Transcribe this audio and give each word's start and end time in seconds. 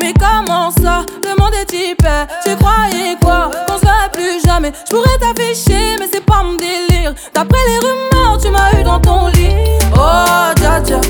Mais 0.00 0.12
comment 0.18 0.70
ça, 0.70 1.04
le 1.22 1.40
monde 1.40 1.52
est 1.54 1.72
hyper? 1.72 2.26
Tu 2.44 2.56
croyais 2.56 3.16
quoi, 3.20 3.50
qu'on 3.66 3.78
se 3.78 4.10
plus 4.10 4.42
jamais. 4.44 4.72
Je 4.88 4.94
pourrais 4.94 5.18
t'afficher, 5.18 5.96
mais 5.98 6.06
c'est 6.10 6.24
pas 6.24 6.42
mon 6.42 6.54
délire. 6.54 7.12
D'après 7.34 7.58
les 7.66 7.78
rumeurs, 7.78 8.38
tu 8.40 8.50
m'as 8.50 8.72
eu 8.78 8.82
dans 8.82 9.00
ton 9.00 9.28
lit. 9.28 9.50
Oh, 9.94 10.52
dja 10.56 10.80
dja. 10.82 11.00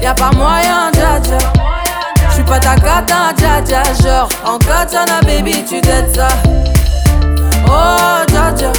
Y'a 0.00 0.14
pas 0.14 0.30
moyen, 0.32 0.90
dja 0.92 1.20
dja. 1.22 1.38
J'suis 2.30 2.44
pas 2.44 2.58
ta 2.58 2.74
cata, 2.76 3.32
dja 3.36 3.60
dja. 3.62 3.82
Genre, 4.02 4.28
en 4.44 4.58
katana, 4.58 5.20
baby, 5.26 5.62
tu 5.68 5.80
t'aides 5.80 6.14
ça. 6.16 6.28
Oh, 7.68 8.24
dja 8.28 8.52
dja. 8.56 8.72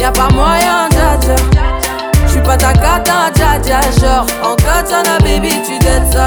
Y'a 0.00 0.10
pas 0.10 0.28
moyen, 0.32 0.88
dja 0.90 1.16
dja. 1.20 1.36
J'suis 2.26 2.42
pas 2.42 2.56
ta 2.56 2.72
cata, 2.72 3.30
dja 3.32 3.58
dja. 3.62 3.80
Genre, 4.00 4.26
en 4.42 4.56
katana, 4.56 5.18
baby, 5.20 5.62
tu 5.64 5.78
t'aides 5.78 6.12
ça 6.12 6.26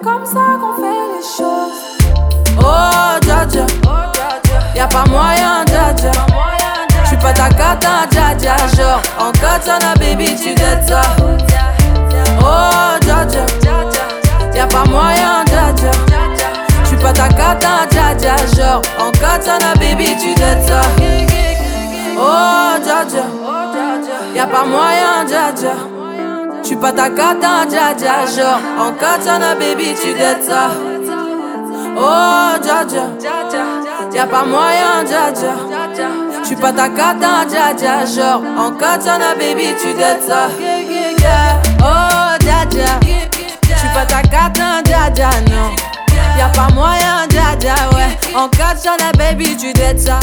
comme 0.00 0.24
ça 0.24 0.58
qu'on 0.60 0.74
fait 0.80 1.06
les 1.14 1.22
choses. 1.36 1.80
Oh, 2.58 3.18
dja 3.22 3.44
dja, 3.46 3.66
y'a 4.74 4.86
pas 4.86 5.04
moyen, 5.08 5.64
dja 5.66 5.92
dja. 5.94 6.10
J'suis 7.04 7.16
pas 7.16 7.32
ta 7.32 7.48
cata, 7.48 8.06
dja 8.10 8.34
dja. 8.38 8.56
Genre, 8.76 9.02
en 9.18 9.32
katana, 9.32 9.94
baby, 9.98 10.36
tu 10.36 10.54
dettes 10.54 10.88
ça. 10.88 11.02
Oh, 12.40 12.98
dja 13.00 13.24
dja, 13.24 13.44
y'a 14.54 14.66
pas 14.66 14.84
moyen, 14.84 15.44
dja 15.46 15.72
dja. 15.76 15.90
J'suis 16.84 16.96
pas 16.96 17.12
ta 17.12 17.28
cata, 17.28 17.86
dja 17.90 18.14
dja. 18.14 18.36
Genre, 18.56 18.82
en 18.98 19.10
katana, 19.12 19.74
baby, 19.74 20.16
tu 20.16 20.34
dettes 20.34 20.68
ça. 20.68 20.82
Oh, 22.18 22.78
dja 22.82 23.04
dja. 23.04 23.24
Y'a 24.34 24.46
pas 24.46 24.64
moyen, 24.64 25.24
dja 25.26 25.52
dja. 25.54 26.01
J'suis 26.62 26.76
pas 26.76 26.92
ta 26.92 27.10
cata, 27.10 27.66
dja 27.68 27.94
dja. 27.94 28.26
Genre, 28.26 28.60
en 28.78 28.92
katana, 28.92 29.54
baby, 29.54 29.94
tu 30.00 30.14
dettes 30.14 30.44
ça. 30.44 30.70
Oh, 31.96 32.58
dja 32.62 32.84
dja. 32.84 33.06
Y'a 34.14 34.26
pas 34.26 34.44
moyen, 34.44 35.04
dja 35.04 35.32
dja. 35.34 35.54
J'suis 36.44 36.56
pas 36.56 36.72
ta 36.72 36.88
cata, 36.88 37.44
dja 37.48 37.74
dja. 37.76 38.06
Genre, 38.06 38.42
en 38.56 38.70
katana, 38.72 39.34
baby, 39.34 39.74
tu 39.80 39.92
dettes 39.94 40.24
ça. 40.26 40.48
Oh, 41.80 42.36
dja 42.40 42.64
dja. 42.70 43.00
J'suis 43.76 43.88
pas 43.94 44.06
ta 44.06 44.22
cata, 44.22 44.82
dja 44.84 45.10
dja, 45.10 45.30
non. 45.50 45.70
Y'a 46.38 46.48
pas 46.48 46.72
moyen, 46.74 47.26
dja 47.28 47.56
dja, 47.58 47.74
ouais. 47.94 48.18
En 48.36 48.48
katana, 48.48 49.12
baby, 49.18 49.56
tu 49.56 49.72
dettes 49.72 50.00
ça. 50.00 50.20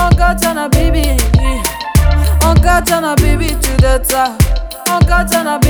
En 0.00 0.08
katana, 0.16 0.68
baby. 0.68 1.02
En 2.42 2.54
katana, 2.54 3.14
baby, 3.16 3.54
tu 3.60 3.70
dettes 3.82 4.10
ça. 4.10 4.24
En 4.88 4.98
katana, 5.04 5.58
baby. 5.58 5.69